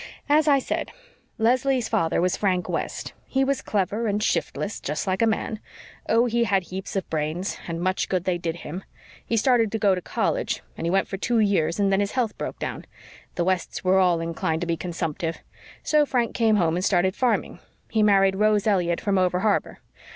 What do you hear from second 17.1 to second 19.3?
farming. He married Rose Elliott from